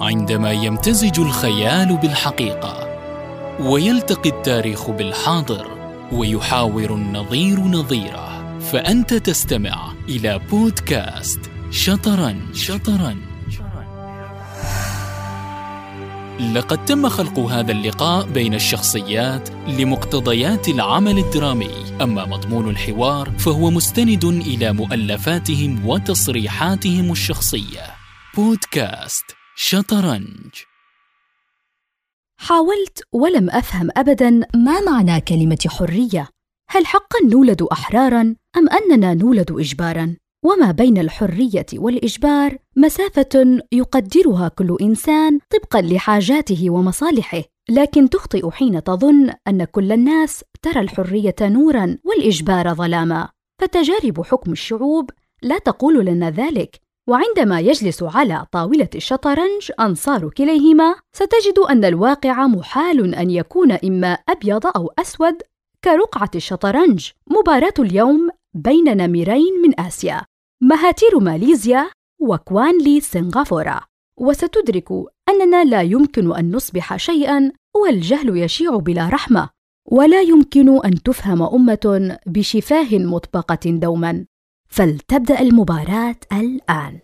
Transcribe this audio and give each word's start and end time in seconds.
عندما 0.00 0.52
يمتزج 0.52 1.20
الخيال 1.20 1.96
بالحقيقة 1.96 2.98
ويلتقي 3.60 4.30
التاريخ 4.30 4.90
بالحاضر 4.90 5.66
ويحاور 6.12 6.94
النظير 6.94 7.60
نظيره 7.60 8.58
فأنت 8.58 9.14
تستمع 9.14 9.92
إلى 10.08 10.40
بودكاست 10.50 11.40
شطرنج. 11.70 12.54
شطرنج. 12.54 13.16
لقد 16.40 16.84
تم 16.84 17.08
خلق 17.08 17.38
هذا 17.38 17.72
اللقاء 17.72 18.26
بين 18.26 18.54
الشخصيات 18.54 19.48
لمقتضيات 19.68 20.68
العمل 20.68 21.18
الدرامي. 21.18 21.70
أما 22.02 22.24
مضمون 22.24 22.70
الحوار 22.70 23.30
فهو 23.38 23.70
مستند 23.70 24.24
إلى 24.24 24.72
مؤلفاتهم 24.72 25.86
وتصريحاتهم 25.86 27.12
الشخصية. 27.12 27.82
بودكاست 28.36 29.45
شطرنج. 29.58 30.54
حاولت 32.40 33.02
ولم 33.12 33.50
أفهم 33.50 33.88
ابدا 33.96 34.30
ما 34.54 34.80
معنى 34.80 35.20
كلمة 35.20 35.58
حرية. 35.68 36.28
هل 36.70 36.86
حقا 36.86 37.18
نولد 37.24 37.62
احرارا 37.62 38.20
أم 38.56 38.68
أننا 38.68 39.14
نولد 39.14 39.52
اجبارا؟ 39.52 40.16
وما 40.44 40.70
بين 40.70 40.98
الحرية 40.98 41.66
والإجبار 41.74 42.58
مسافة 42.76 43.60
يقدرها 43.72 44.48
كل 44.48 44.76
إنسان 44.82 45.38
طبقا 45.50 45.82
لحاجاته 45.82 46.70
ومصالحه. 46.70 47.42
لكن 47.68 48.10
تخطئ 48.10 48.50
حين 48.50 48.84
تظن 48.84 49.32
أن 49.48 49.64
كل 49.64 49.92
الناس 49.92 50.44
ترى 50.62 50.80
الحرية 50.80 51.36
نورا 51.40 51.98
والإجبار 52.04 52.74
ظلاما. 52.74 53.28
فتجارب 53.60 54.22
حكم 54.22 54.52
الشعوب 54.52 55.10
لا 55.42 55.58
تقول 55.58 56.06
لنا 56.06 56.30
ذلك. 56.30 56.85
وعندما 57.08 57.60
يجلس 57.60 58.02
على 58.02 58.46
طاولة 58.52 58.88
الشطرنج 58.94 59.72
أنصار 59.80 60.30
كليهما 60.30 60.94
ستجد 61.12 61.58
أن 61.70 61.84
الواقع 61.84 62.46
محال 62.46 63.14
أن 63.14 63.30
يكون 63.30 63.72
إما 63.72 64.12
أبيض 64.28 64.66
أو 64.66 64.92
أسود 64.98 65.42
كرقعة 65.84 66.30
الشطرنج 66.34 67.10
مباراة 67.26 67.74
اليوم 67.78 68.28
بين 68.54 68.96
نمرين 68.96 69.62
من 69.62 69.80
آسيا 69.80 70.22
مهاتير 70.62 71.18
ماليزيا 71.18 71.90
وكوانلي 72.20 73.00
سنغافورة. 73.00 73.80
وستدرك 74.20 74.88
أننا 75.28 75.64
لا 75.64 75.82
يمكن 75.82 76.36
أن 76.36 76.50
نصبح 76.56 76.96
شيئا 76.96 77.52
والجهل 77.76 78.36
يشيع 78.36 78.76
بلا 78.76 79.08
رحمة 79.08 79.48
ولا 79.90 80.20
يمكن 80.20 80.84
أن 80.84 81.02
تفهم 81.02 81.42
أمة 81.42 82.18
بشفاه 82.26 82.88
مطبقة 82.92 83.70
دوما. 83.70 84.26
فلتبدأ 84.68 85.40
المباراة 85.40 86.16
الآن. 86.32 86.98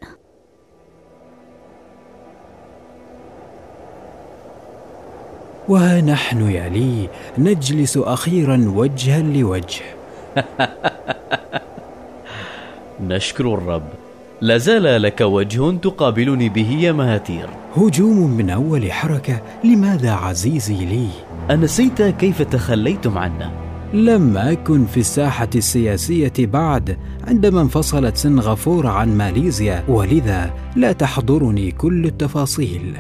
ونحن 5.69 6.51
يا 6.51 6.69
لي 6.69 7.09
نجلس 7.39 7.97
أخيرا 7.97 8.73
وجها 8.75 9.23
لوجه. 9.23 9.83
نشكر 13.01 13.55
الرب. 13.55 13.89
لا 14.41 14.59
زال 14.59 15.03
لك 15.03 15.21
وجه 15.21 15.71
تقابلني 15.71 16.49
به 16.49 16.79
يا 16.81 16.93
مهاتير. 16.93 17.49
هجوم 17.77 18.31
من 18.31 18.51
أول 18.51 18.93
حركة. 18.93 19.43
لماذا 19.65 20.13
عزيزي 20.13 20.85
لي؟ 20.85 21.09
أنسيت 21.51 22.03
كيف 22.03 22.43
تخليتم 22.43 23.19
عنا؟ 23.19 23.72
لم 23.93 24.37
أكن 24.37 24.87
في 24.87 25.01
الساحة 25.01 25.49
السياسية 25.55 26.33
بعد 26.39 26.99
عندما 27.25 27.61
انفصلت 27.61 28.17
سنغافورة 28.17 28.89
عن 28.89 29.17
ماليزيا. 29.17 29.85
ولذا 29.89 30.55
لا 30.77 30.93
تحضرني 30.93 31.71
كل 31.71 32.05
التفاصيل. 32.05 32.97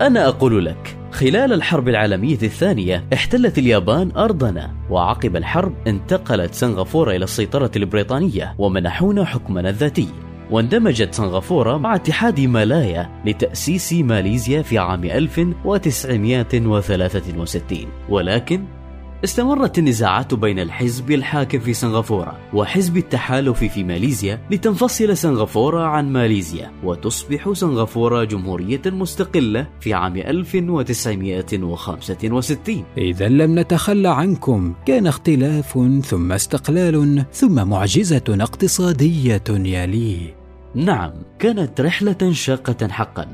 أنا 0.00 0.28
أقول 0.28 0.64
لك 0.64 0.96
خلال 1.10 1.52
الحرب 1.52 1.88
العالمية 1.88 2.38
الثانية 2.42 3.04
احتلت 3.12 3.58
اليابان 3.58 4.10
أرضنا 4.16 4.74
وعقب 4.90 5.36
الحرب 5.36 5.74
انتقلت 5.86 6.54
سنغافورة 6.54 7.10
إلى 7.10 7.24
السيطرة 7.24 7.70
البريطانية 7.76 8.54
ومنحونا 8.58 9.24
حكمنا 9.24 9.68
الذاتي. 9.68 10.08
واندمجت 10.50 11.14
سنغافورة 11.14 11.76
مع 11.76 11.94
اتحاد 11.94 12.40
مالايا 12.40 13.10
لتأسيس 13.26 13.92
ماليزيا 13.92 14.62
في 14.62 14.78
عام 14.78 15.04
1963 15.04 17.86
ولكن 18.08 18.64
استمرت 19.24 19.78
النزاعات 19.78 20.34
بين 20.34 20.58
الحزب 20.58 21.10
الحاكم 21.10 21.58
في 21.58 21.74
سنغافورة 21.74 22.38
وحزب 22.54 22.96
التحالف 22.96 23.64
في 23.64 23.84
ماليزيا 23.84 24.40
لتنفصل 24.50 25.16
سنغافورة 25.16 25.80
عن 25.80 26.12
ماليزيا 26.12 26.72
وتصبح 26.84 27.52
سنغافورة 27.52 28.24
جمهورية 28.24 28.82
مستقلة 28.86 29.66
في 29.80 29.94
عام 29.94 30.16
1965 30.16 32.84
إذا 32.98 33.28
لم 33.28 33.58
نتخلى 33.58 34.08
عنكم 34.08 34.74
كان 34.86 35.06
اختلاف 35.06 35.78
ثم 36.04 36.32
استقلال 36.32 37.24
ثم 37.32 37.68
معجزة 37.68 38.24
اقتصادية 38.28 39.44
يا 39.48 39.86
لي. 39.86 40.34
نعم 40.74 41.12
كانت 41.38 41.80
رحلة 41.80 42.32
شاقة 42.32 42.88
حقا. 42.88 43.26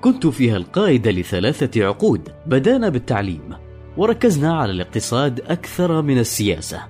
كنت 0.00 0.26
فيها 0.26 0.56
القائد 0.56 1.08
لثلاثة 1.08 1.86
عقود 1.86 2.28
بدأنا 2.46 2.88
بالتعليم. 2.88 3.71
وركزنا 3.96 4.54
على 4.54 4.72
الاقتصاد 4.72 5.40
أكثر 5.40 6.02
من 6.02 6.18
السياسة 6.18 6.82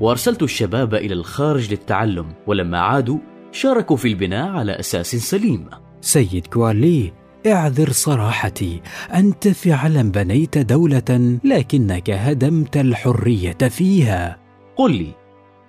وأرسلت 0.00 0.42
الشباب 0.42 0.94
إلى 0.94 1.14
الخارج 1.14 1.70
للتعلم 1.70 2.26
ولما 2.46 2.78
عادوا 2.78 3.18
شاركوا 3.52 3.96
في 3.96 4.08
البناء 4.08 4.48
على 4.48 4.72
أساس 4.72 5.16
سليم. 5.16 5.66
سيد 6.00 6.46
كوالي 6.46 7.12
اعذر 7.46 7.90
صراحتي 7.90 8.80
أنت 9.14 9.48
فعلا 9.48 10.02
بنيت 10.02 10.58
دولة 10.58 11.38
لكنك 11.44 12.10
هدمت 12.10 12.76
الحرية 12.76 13.58
فيها. 13.68 14.38
قل 14.76 14.92
لي 14.92 15.14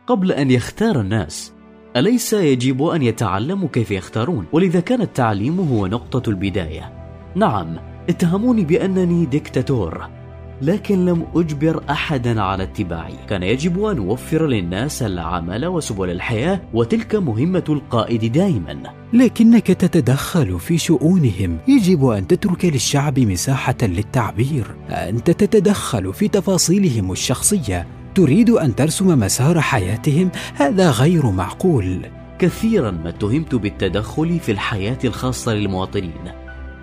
قبل 0.08 0.32
أن 0.32 0.52
يختار 0.52 1.02
الناس 1.02 1.54
أليس 1.96 2.34
يجب 2.34 2.84
أن 2.84 3.02
يتعلموا 3.02 3.68
كيف 3.68 3.92
يختارون؟ 3.92 4.46
ولذا 4.52 4.80
كان 4.80 5.02
التعليم 5.02 5.60
هو 5.60 5.88
نقطة 5.88 6.30
البداية. 6.30 6.94
نعم 7.36 7.78
اتهموني 8.10 8.66
بأنني 8.66 9.26
ديكتاتور. 9.26 10.21
لكن 10.62 11.06
لم 11.06 11.26
أجبر 11.36 11.84
أحدا 11.90 12.42
على 12.42 12.64
اتباعي. 12.64 13.14
كان 13.30 13.44
يجب 13.44 13.84
أن 13.84 13.98
أوفر 13.98 14.48
للناس 14.48 15.04
العمل 15.04 15.66
وسبل 15.66 16.10
الحياة 16.10 16.62
وتلك 16.74 17.16
مهمة 17.16 17.64
القائد 17.70 18.32
دائما 18.32 18.84
لكنك 19.14 19.68
تتدخل 19.68 20.60
في 20.60 20.78
شؤونهم. 20.78 21.58
يجب 21.68 22.06
أن 22.06 22.28
تترك 22.28 22.66
للشعب 22.66 23.20
مساحة 23.20 23.76
للتعبير. 23.82 24.68
أنت 24.90 25.32
تتدخل 25.32 26.14
في 26.14 26.28
تفاصيلهم 26.28 27.12
الشخصية. 27.12 27.88
تريد 28.16 28.50
أن 28.50 28.76
ترسم 28.76 29.20
مسار 29.20 29.62
حياتهم؟ 29.62 30.30
هذا 30.56 30.92
غير 30.92 31.32
معقول. 31.32 32.06
كثيرا 32.40 32.92
ما 32.92 33.10
اتهمت 33.10 33.56
بالتدخل 33.56 34.40
في 34.40 34.52
الحياة 34.52 34.98
الخاصة 35.04 35.54
للمواطنين. 35.54 36.32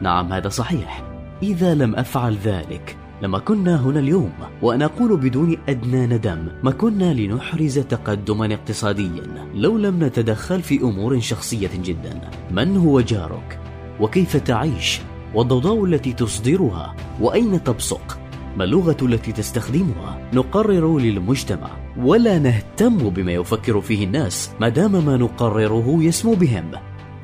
نعم 0.03 0.33
هذا 0.33 0.49
صحيح. 0.49 1.03
إذا 1.43 1.75
لم 1.75 1.97
أفعل 1.97 2.37
ذلك 2.45 2.97
لما 3.23 3.39
كنا 3.39 3.83
هنا 3.87 4.01
اليوم 4.01 4.33
وأنا 4.63 4.85
أقول 4.85 5.17
بدون 5.17 5.57
أدنى 5.69 6.07
ندم 6.07 6.49
ما 6.63 6.71
كنا 6.71 7.15
لنحرز 7.15 7.79
تقدما 7.79 8.55
اقتصاديا 8.55 9.51
لو 9.55 9.79
لم 9.79 10.05
نتدخل 10.05 10.63
في 10.63 10.81
أمور 10.81 11.21
شخصية 11.21 11.71
جدا. 11.85 12.21
من 12.51 12.77
هو 12.77 13.01
جارك؟ 13.01 13.61
وكيف 14.01 14.37
تعيش؟ 14.37 15.01
والضوضاء 15.35 15.85
التي 15.85 16.13
تصدرها؟ 16.13 16.95
وأين 17.21 17.65
تبصق؟ 17.65 18.19
ما 18.57 18.65
اللغة 18.65 18.97
التي 19.03 19.33
تستخدمها؟ 19.33 20.29
نقرر 20.33 20.99
للمجتمع. 20.99 21.71
ولا 21.99 22.39
نهتم 22.39 23.11
بما 23.11 23.33
يفكر 23.33 23.81
فيه 23.81 24.05
الناس 24.05 24.51
ما 24.61 24.69
دام 24.69 25.05
ما 25.05 25.17
نقرره 25.17 25.97
يسمو 26.01 26.35
بهم. 26.35 26.71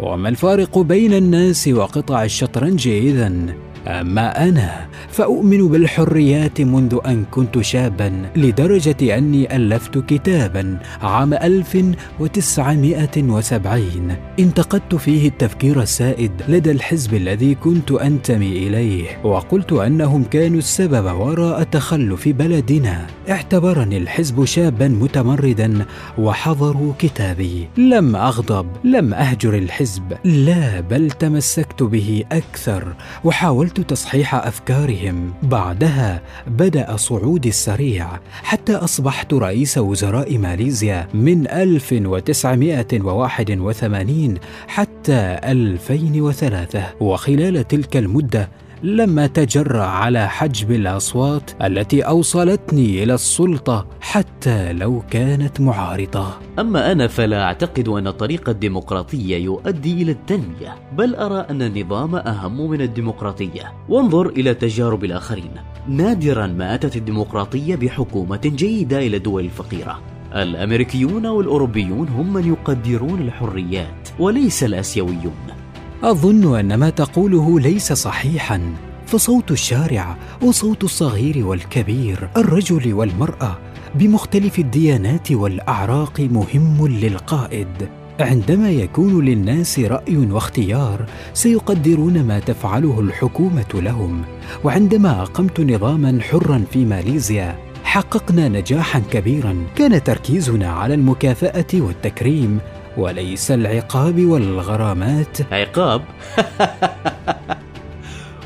وما 0.00 0.28
الفارق 0.28 0.78
بين 0.78 1.12
الناس 1.12 1.68
وقطع 1.68 2.24
الشطرنج 2.24 2.88
اذا 2.88 3.54
أما 3.86 4.48
أنا 4.48 4.86
فأؤمن 5.08 5.68
بالحريات 5.68 6.60
منذ 6.60 6.98
أن 7.06 7.24
كنت 7.30 7.60
شابا 7.60 8.12
لدرجة 8.36 9.18
أني 9.18 9.56
ألفت 9.56 9.98
كتابا 9.98 10.78
عام 11.02 11.34
1970 11.34 14.16
انتقدت 14.38 14.94
فيه 14.94 15.28
التفكير 15.28 15.82
السائد 15.82 16.32
لدى 16.48 16.70
الحزب 16.70 17.14
الذي 17.14 17.54
كنت 17.54 17.92
أنتمي 17.92 18.68
إليه 18.68 19.04
وقلت 19.24 19.72
أنهم 19.72 20.24
كانوا 20.24 20.58
السبب 20.58 21.20
وراء 21.20 21.62
تخلف 21.62 22.28
بلدنا. 22.28 23.06
اعتبرني 23.30 23.96
الحزب 23.96 24.44
شابا 24.44 24.88
متمردا 24.88 25.86
وحضروا 26.18 26.92
كتابي. 26.98 27.68
لم 27.76 28.16
أغضب 28.16 28.66
لم 28.84 29.14
أهجر 29.14 29.54
الحزب 29.54 30.02
لا 30.24 30.80
بل 30.80 31.10
تمسكت 31.10 31.82
به 31.82 32.24
أكثر 32.32 32.94
وحاولت 33.24 33.73
حاولت 33.74 33.90
تصحيح 33.90 34.34
أفكارهم. 34.34 35.34
بعدها 35.42 36.22
بدأ 36.46 36.96
صعودي 36.96 37.48
السريع 37.48 38.08
حتى 38.42 38.74
أصبحت 38.74 39.34
رئيس 39.34 39.78
وزراء 39.78 40.38
ماليزيا 40.38 41.08
من 41.14 41.50
1981 41.50 44.34
حتى 44.68 45.38
2003 45.44 46.84
وخلال 47.00 47.68
تلك 47.68 47.96
المدة 47.96 48.48
لم 48.84 49.18
اتجرا 49.18 49.82
على 49.82 50.28
حجب 50.28 50.70
الأصوات 50.70 51.50
التي 51.62 52.02
أوصلتني 52.02 53.02
إلى 53.02 53.14
السلطة 53.14 53.86
حتى 54.00 54.72
لو 54.72 55.02
كانت 55.10 55.60
معارضة. 55.60 56.26
أما 56.58 56.92
أنا 56.92 57.06
فلا 57.06 57.42
أعتقد 57.42 57.88
أن 57.88 58.06
الطريق 58.06 58.48
الديمقراطي 58.48 59.42
يؤدي 59.42 60.02
إلى 60.02 60.12
التنمية 60.12 60.74
بل 60.92 61.14
أرى 61.14 61.46
أن 61.50 61.62
النظام 61.62 62.14
أهم 62.14 62.70
من 62.70 62.80
الديمقراطية. 62.80 63.72
وانظر 63.88 64.28
إلى 64.28 64.54
تجارب 64.54 65.04
الآخرين. 65.04 65.52
نادرا 65.88 66.46
ما 66.46 66.74
أتت 66.74 66.96
الديمقراطية 66.96 67.76
بحكومة 67.76 68.40
جيدة 68.44 68.98
إلى 68.98 69.16
الدول 69.16 69.44
الفقيرة. 69.44 70.00
الأمريكيون 70.34 71.26
والأوروبيون 71.26 72.08
هم 72.08 72.32
من 72.32 72.48
يقدرون 72.48 73.20
الحريات 73.20 74.08
وليس 74.18 74.64
الآسيويون. 74.64 75.63
أظن 76.04 76.58
أن 76.58 76.74
ما 76.74 76.90
تقوله 76.90 77.60
ليس 77.60 77.92
صحيحا. 77.92 78.60
فصوت 79.06 79.50
الشارع 79.50 80.16
وصوت 80.42 80.84
الصغير 80.84 81.46
والكبير 81.46 82.28
الرجل 82.36 82.94
والمرأة 82.94 83.58
بمختلف 83.94 84.58
الديانات 84.58 85.32
والأعراق 85.32 86.20
مهم 86.20 86.86
للقائد. 86.86 87.88
عندما 88.20 88.70
يكون 88.70 89.24
للناس 89.24 89.78
رأي 89.78 90.16
واختيار 90.16 91.06
سيقدرون 91.34 92.22
ما 92.22 92.38
تفعله 92.38 93.00
الحكومة 93.00 93.74
لهم. 93.74 94.22
وعندما 94.64 95.22
أقمت 95.22 95.60
نظاما 95.60 96.18
حرا 96.22 96.64
في 96.72 96.84
ماليزيا 96.84 97.58
حققنا 97.84 98.48
نجاحا 98.48 99.02
كبيرا. 99.12 99.56
كان 99.76 100.02
تركيزنا 100.02 100.68
على 100.68 100.94
المكافأة 100.94 101.66
والتكريم 101.74 102.60
وليس 102.96 103.50
العقاب 103.50 104.24
والغرامات. 104.24 105.52
عقاب؟ 105.52 106.02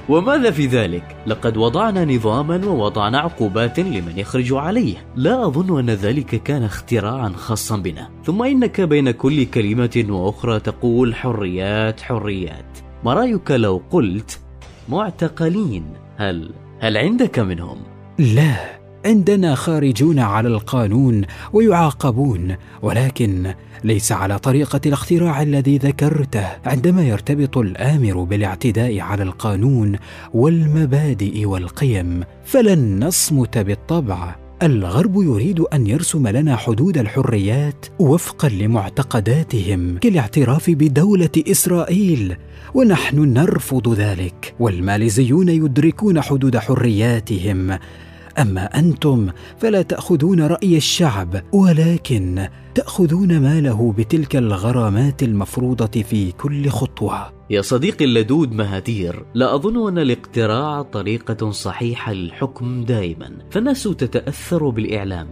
وماذا 0.09 0.51
في 0.51 0.67
ذلك؟ 0.67 1.17
لقد 1.27 1.57
وضعنا 1.57 2.05
نظاما 2.05 2.67
ووضعنا 2.67 3.19
عقوبات 3.19 3.81
لمن 3.81 4.19
يخرج 4.19 4.53
عليه. 4.53 4.97
لا 5.17 5.47
أظن 5.47 5.79
أن 5.79 5.91
ذلك 5.91 6.43
كان 6.43 6.63
اختراعا 6.63 7.29
خاصا 7.29 7.77
بنا. 7.77 8.11
ثم 8.25 8.43
إنك 8.43 8.81
بين 8.81 9.11
كل 9.11 9.45
كلمة 9.45 10.05
وأخرى 10.09 10.61
تقول 10.61 11.15
حريات 11.15 12.01
حريات. 12.01 12.79
ما 13.05 13.15
رأيك 13.15 13.51
لو 13.51 13.83
قلت 13.91 14.41
معتقلين؟ 14.89 15.85
هل 16.17 16.51
هل 16.81 16.97
عندك 16.97 17.39
منهم؟ 17.39 17.79
لا. 18.19 18.79
عندنا 19.07 19.55
خارجون 19.55 20.19
على 20.19 20.49
القانون 20.49 21.23
ويعاقبون 21.53 22.57
ولكن 22.83 23.55
ليس 23.85 24.13
على 24.13 24.39
طريقة 24.39 24.81
الاختراع 24.87 25.43
الذي 25.43 25.79
ذكرته 25.79 26.47
عندما 26.65 27.03
يرتبط 27.03 27.59
الآمر 27.59 28.25
بالاعتداء 28.25 29.01
على 29.01 29.23
القانون 29.23 29.97
والمبادئ 30.35 31.45
والقيم. 31.45 32.23
فلن 32.45 33.05
نصمت 33.05 33.59
بالطبع. 33.59 34.37
الغرب 34.63 35.23
يريد 35.23 35.61
أن 35.61 35.87
يرسم 35.87 36.29
لنا 36.29 36.57
حدود 36.57 36.99
الحريات 36.99 37.87
وفقا 37.99 38.49
لمعتقداتهم 38.49 39.99
كالاعتراف 39.99 40.71
بدولة 40.71 41.31
إسرائيل 41.51 42.37
ونحن 42.75 43.33
نرفض 43.33 43.95
ذلك. 43.95 44.55
والماليزيون 44.61 45.49
يدركون 45.49 46.21
حدود 46.21 46.57
حرياتهم. 46.57 47.79
أما 48.39 48.79
أنتم 48.79 49.29
فلا 49.59 49.83
تأخذون 49.83 50.41
رأي 50.41 50.77
الشعب 50.77 51.43
ولكن 51.53 52.49
تأخذون 52.75 53.41
ماله 53.41 53.95
بتلك 53.99 54.37
الغرامات 54.37 55.23
المفروضة 55.23 56.03
في 56.03 56.33
كل 56.33 56.69
خطوة. 56.69 57.33
يا 57.51 57.63
صديقي 57.63 58.05
اللدود 58.05 58.53
مهاتير 58.53 59.25
لا 59.35 59.55
أظن 59.55 59.89
أن 59.89 59.99
الاقتراع 59.99 60.83
طريقة 60.83 61.51
صحيحة 61.51 62.13
للحكم 62.13 62.85
دائما 62.85 63.39
فالناس 63.51 63.83
تتأثر 63.83 64.69
بالإعلام. 64.69 65.29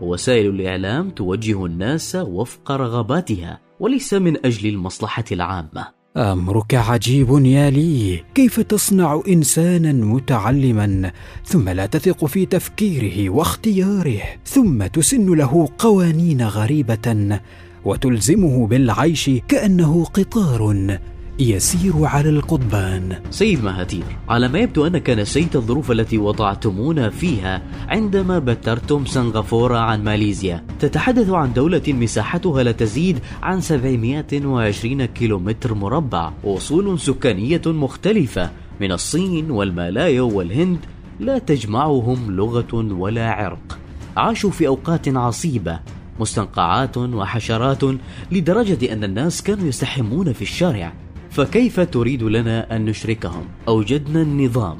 ووسائل 0.00 0.46
الإعلام 0.46 1.10
توجه 1.10 1.66
الناس 1.66 2.16
وفق 2.16 2.72
رغباتها 2.72 3.60
وليس 3.80 4.14
من 4.14 4.46
أجل 4.46 4.68
المصلحة 4.68 5.24
العامة. 5.32 6.01
أمرك 6.16 6.74
عجيب 6.74 7.28
يا 7.44 7.70
لي. 7.70 8.22
كيف 8.34 8.60
تصنع 8.60 9.22
إنسانا 9.28 9.92
متعلما 9.92 11.12
ثم 11.44 11.68
لا 11.68 11.86
تثق 11.86 12.24
في 12.24 12.46
تفكيره 12.46 13.30
واختياره 13.30 14.20
ثم 14.44 14.86
تسن 14.86 15.34
له 15.34 15.68
قوانين 15.78 16.42
غريبة 16.42 17.38
وتلزمه 17.84 18.66
بالعيش 18.66 19.30
كأنه 19.48 20.04
قطار 20.04 20.98
يسير 21.38 22.04
على 22.04 22.28
القضبان. 22.28 23.16
سيد 23.30 23.64
مهاتير 23.64 24.04
على 24.28 24.48
ما 24.48 24.58
يبدو 24.58 24.86
أنك 24.86 25.10
نسيت 25.10 25.56
الظروف 25.56 25.90
التي 25.90 26.18
وضعتمونا 26.18 27.10
فيها 27.10 27.62
عندما 27.88 28.38
بترتم 28.38 29.04
سنغافورة 29.04 29.78
عن 29.78 30.04
ماليزيا. 30.04 30.64
تتحدث 30.80 31.30
عن 31.30 31.52
دولة 31.52 31.82
مساحتها 31.88 32.62
لا 32.62 32.72
تزيد 32.72 33.18
عن 33.42 33.60
720 33.60 35.04
كيلومتر 35.04 35.74
مربع. 35.74 36.32
وصول 36.44 37.00
سكانية 37.00 37.62
مختلفة 37.66 38.50
من 38.80 38.92
الصين 38.92 39.50
والمالايا 39.50 40.22
والهند. 40.22 40.78
لا 41.20 41.38
تجمعهم 41.38 42.36
لغة 42.36 42.74
ولا 42.74 43.30
عرق. 43.30 43.78
عاشوا 44.16 44.50
في 44.50 44.66
أوقات 44.66 45.08
عصيبة 45.08 45.80
مستنقعات 46.20 46.98
وحشرات 46.98 47.84
لدرجة 48.32 48.92
أن 48.92 49.04
الناس 49.04 49.42
كانوا 49.42 49.68
يستحمون 49.68 50.32
في 50.32 50.42
الشارع. 50.42 50.92
فكيف 51.32 51.80
تريد 51.80 52.22
لنا 52.22 52.76
أن 52.76 52.84
نشركهم؟ 52.84 53.44
أوجدنا 53.68 54.22
النظام 54.22 54.76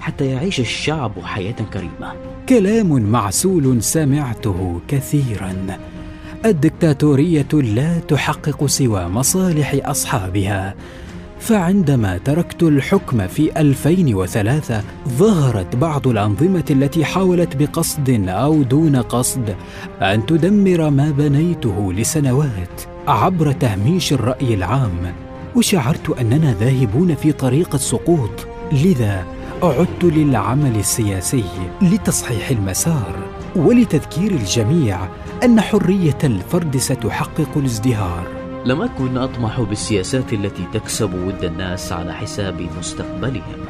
حتى 0.00 0.26
يعيش 0.26 0.60
الشعب 0.60 1.12
حياة 1.24 1.56
كريمة. 1.72 2.12
كلام 2.48 3.02
معسول 3.02 3.82
سمعته 3.82 4.80
كثيرا. 4.88 5.78
الدكتاتورية 6.44 7.48
لا 7.52 7.98
تحقق 7.98 8.66
سوى 8.66 9.08
مصالح 9.08 9.76
أصحابها. 9.84 10.74
فعندما 11.40 12.18
تركت 12.18 12.62
الحكم 12.62 13.26
في 13.26 13.60
2003 13.60 14.82
ظهرت 15.08 15.76
بعض 15.76 16.08
الأنظمة 16.08 16.64
التي 16.70 17.04
حاولت 17.04 17.56
بقصد 17.56 18.28
أو 18.28 18.62
دون 18.62 18.96
قصد 18.96 19.56
أن 20.02 20.26
تدمر 20.26 20.90
ما 20.90 21.10
بنيته 21.10 21.92
لسنوات 21.92 22.82
عبر 23.08 23.52
تهميش 23.52 24.12
الرأي 24.12 24.54
العام. 24.54 25.25
وشعرت 25.56 26.10
أننا 26.10 26.54
ذاهبون 26.54 27.14
في 27.14 27.32
طريق 27.32 27.74
السقوط 27.74 28.46
لذا 28.72 29.24
عدت 29.62 30.04
للعمل 30.04 30.76
السياسي 30.76 31.44
لتصحيح 31.82 32.50
المسار 32.50 33.16
ولتذكير 33.56 34.30
الجميع 34.30 35.08
أن 35.44 35.60
حرية 35.60 36.18
الفرد 36.24 36.76
ستحقق 36.76 37.48
الازدهار. 37.56 38.26
لم 38.64 38.82
أكن 38.82 39.16
أطمح 39.16 39.60
بالسياسات 39.60 40.32
التي 40.32 40.64
تكسب 40.72 41.14
ود 41.14 41.44
الناس 41.44 41.92
على 41.92 42.14
حساب 42.14 42.68
مستقبلهم 42.78 43.64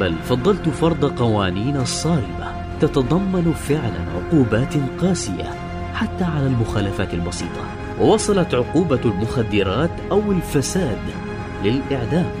بل 0.00 0.14
فضلت 0.28 0.68
فرض 0.68 1.18
قوانين 1.18 1.84
صارمه 1.84 2.52
تتضمن 2.80 3.52
فعلا 3.52 4.04
عقوبات 4.16 4.74
قاسية 5.00 5.54
حتى 5.94 6.24
على 6.24 6.46
المخالفات 6.46 7.14
البسيطة. 7.14 7.81
ووصلت 8.00 8.54
عقوبة 8.54 9.00
المخدرات 9.04 9.90
أو 10.10 10.32
الفساد 10.32 10.98
للإعدام. 11.64 12.32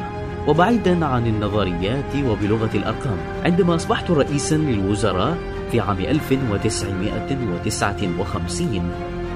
وبعيدا 0.48 1.06
عن 1.06 1.26
النظريات 1.26 2.16
وبلغة 2.16 2.70
الأرقام 2.74 3.18
عندما 3.44 3.74
أصبحت 3.74 4.10
رئيسا 4.10 4.54
للوزراء 4.54 5.38
في 5.72 5.80
عام 5.80 6.00
1959 6.00 8.92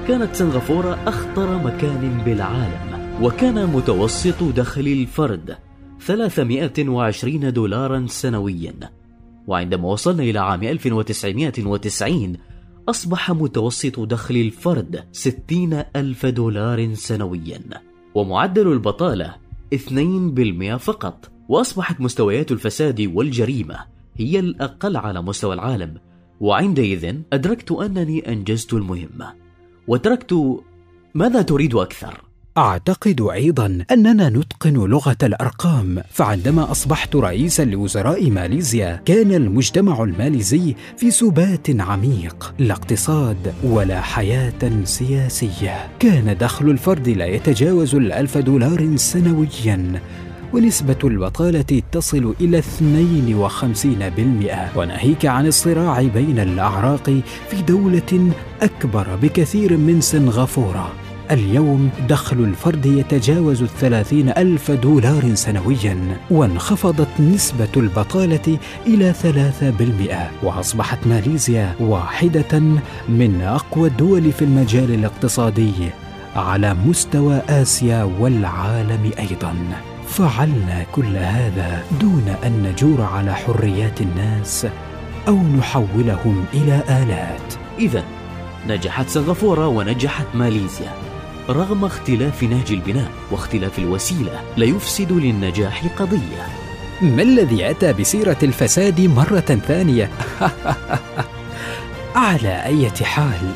كانت 0.07 0.35
سنغافورة 0.35 0.97
أخطر 1.07 1.57
مكان 1.57 2.21
بالعالم 2.25 3.17
وكان 3.21 3.65
متوسط 3.65 4.43
دخل 4.43 4.87
الفرد 4.87 5.57
320 5.99 7.53
دولارا 7.53 8.05
سنويا. 8.09 8.73
وعندما 9.47 9.87
وصلنا 9.87 10.23
إلى 10.23 10.39
عام 10.39 10.63
1990 10.63 12.37
أصبح 12.89 13.31
متوسط 13.31 13.99
دخل 13.99 14.35
الفرد 14.35 15.03
60 15.11 15.73
ألف 15.95 16.25
دولار 16.25 16.93
سنويا 16.93 17.61
ومعدل 18.15 18.71
البطالة 18.71 19.35
2% 19.73 20.77
فقط. 20.77 21.31
وأصبحت 21.49 22.01
مستويات 22.01 22.51
الفساد 22.51 23.01
والجريمة 23.01 23.79
هي 24.17 24.39
الأقل 24.39 24.97
على 24.97 25.21
مستوى 25.21 25.53
العالم. 25.53 25.97
وعندئذ 26.39 27.15
أدركت 27.33 27.71
أنني 27.71 28.31
أنجزت 28.33 28.73
المهمة 28.73 29.33
وتركت 29.87 30.61
ماذا 31.15 31.41
تريد 31.41 31.75
أكثر؟ 31.75 32.26
أعتقد 32.57 33.21
أيضا 33.21 33.85
أننا 33.91 34.29
نتقن 34.29 34.73
لغة 34.73 35.17
الأرقام 35.23 36.03
فعندما 36.11 36.71
أصبحت 36.71 37.15
رئيسا 37.15 37.65
لوزراء 37.65 38.29
ماليزيا 38.29 39.01
كان 39.05 39.31
المجتمع 39.31 40.03
الماليزي 40.03 40.75
في 40.97 41.11
سبات 41.11 41.81
عميق 41.81 42.53
لا 42.59 42.73
اقتصاد 42.73 43.53
ولا 43.63 44.01
حياة 44.01 44.83
سياسية. 44.83 45.87
كان 45.99 46.37
دخل 46.37 46.69
الفرد 46.69 47.09
لا 47.09 47.25
يتجاوز 47.25 47.95
الألف 47.95 48.37
دولار 48.37 48.95
سنويا 48.95 50.01
ونسبة 50.53 50.99
البطالة 51.03 51.81
تصل 51.91 52.35
إلى 52.41 52.61
52% 52.61 54.77
وناهيك 54.77 55.25
عن 55.25 55.47
الصراع 55.47 56.01
بين 56.01 56.39
الأعراق 56.39 57.21
في 57.49 57.61
دولة 57.67 58.31
أكبر 58.61 59.07
بكثير 59.21 59.77
من 59.77 60.01
سنغافورة. 60.01 61.06
اليوم 61.31 61.89
دخل 62.09 62.37
الفرد 62.39 62.85
يتجاوز 62.85 63.61
الثلاثين 63.61 64.29
ألف 64.29 64.71
دولار 64.71 65.35
سنويا 65.35 66.17
وانخفضت 66.31 67.07
نسبة 67.19 67.67
البطالة 67.77 68.57
إلى 68.87 69.13
ثلاثة 69.13 69.69
بالمئة 69.69 70.31
وأصبحت 70.43 71.07
ماليزيا 71.07 71.75
واحدة 71.79 72.59
من 73.09 73.41
أقوى 73.41 73.89
الدول 73.89 74.31
في 74.31 74.41
المجال 74.41 74.93
الاقتصادي 74.93 75.73
على 76.35 76.73
مستوى 76.73 77.41
آسيا 77.49 78.03
والعالم 78.19 79.11
أيضاً. 79.19 79.55
فعلنا 80.07 80.85
كل 80.91 81.17
هذا 81.17 81.83
دون 82.01 82.35
أن 82.45 82.63
نجور 82.63 83.01
على 83.01 83.35
حريات 83.35 84.01
الناس 84.01 84.67
أو 85.27 85.37
نحولهم 85.57 86.45
إلى 86.53 86.81
آلات. 86.89 87.53
اذا 87.79 88.03
نجحت 88.67 89.09
سنغافورة 89.09 89.67
ونجحت 89.67 90.25
ماليزيا. 90.33 91.06
رغم 91.49 91.85
اختلاف 91.85 92.43
نهج 92.43 92.71
البناء 92.71 93.11
واختلاف 93.31 93.79
الوسيلة 93.79 94.41
لا 94.57 94.65
يفسد 94.65 95.11
للنجاح 95.11 95.87
قضية. 95.87 96.47
ما 97.01 97.21
الذي 97.21 97.69
أتى 97.69 97.93
بسيرة 97.93 98.37
الفساد 98.43 99.01
مرة 99.01 99.39
ثانية؟ 99.39 100.09
على 102.15 102.63
أي 102.63 102.89
حال 102.89 103.51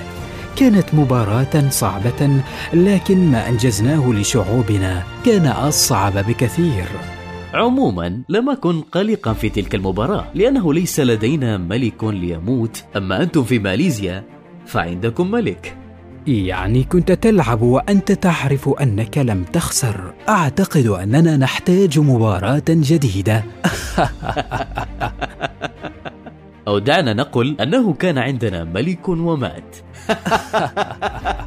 كانت 0.55 0.93
مباراة 0.93 1.69
صعبة 1.69 2.41
لكن 2.73 3.31
ما 3.31 3.49
أنجزناه 3.49 4.11
لشعوبنا 4.13 5.03
كان 5.25 5.45
أصعب 5.45 6.13
بكثير. 6.13 6.85
عموما 7.53 8.21
لم 8.29 8.49
أكن 8.49 8.81
قلقا 8.81 9.33
في 9.33 9.49
تلك 9.49 9.75
المباراة 9.75 10.25
لأنه 10.35 10.73
ليس 10.73 10.99
لدينا 10.99 11.57
ملك 11.57 12.03
ليموت. 12.03 12.83
أما 12.97 13.23
أنتم 13.23 13.43
في 13.43 13.59
ماليزيا 13.59 14.23
فعندكم 14.65 15.31
ملك. 15.31 15.80
يعني 16.27 16.83
كنت 16.83 17.11
تلعب 17.11 17.61
وأنت 17.61 18.11
تعرف 18.11 18.69
أنك 18.69 19.17
لم 19.17 19.43
تخسر. 19.43 20.13
أعتقد 20.29 20.85
أننا 20.87 21.37
نحتاج 21.37 21.99
مباراة 21.99 22.63
جديدة. 22.69 23.43
أو 26.67 26.79
دعنا 26.79 27.13
نقل 27.13 27.57
أنه 27.61 27.93
كان 27.93 28.17
عندنا 28.17 28.63
ملك 28.63 29.09
ومات. 29.09 29.75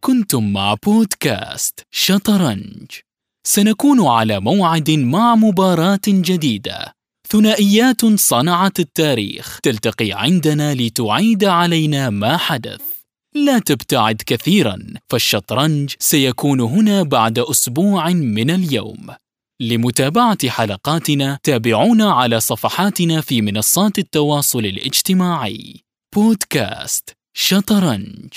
كنتم 0.00 0.52
مع 0.52 0.74
بودكاست 0.84 1.80
شطرنج. 1.90 3.03
سنكون 3.46 4.06
على 4.06 4.40
موعد 4.40 4.90
مع 4.90 5.34
مباراة 5.34 6.00
جديدة. 6.08 6.94
ثنائيات 7.28 8.06
صنعت 8.06 8.80
التاريخ. 8.80 9.60
تلتقي 9.62 10.12
عندنا 10.12 10.74
لتعيد 10.74 11.44
علينا 11.44 12.10
ما 12.10 12.36
حدث. 12.36 12.80
لا 13.34 13.58
تبتعد 13.58 14.22
كثيرا 14.26 14.78
فالشطرنج 15.10 15.94
سيكون 15.98 16.60
هنا 16.60 17.02
بعد 17.02 17.38
أسبوع 17.38 18.08
من 18.08 18.50
اليوم. 18.50 19.06
لمتابعة 19.60 20.48
حلقاتنا 20.48 21.38
تابعونا 21.42 22.12
على 22.12 22.40
صفحاتنا 22.40 23.20
في 23.20 23.42
منصات 23.42 23.98
التواصل 23.98 24.66
الاجتماعي. 24.66 25.74
بودكاست 26.14 27.10
شطرنج. 27.36 28.32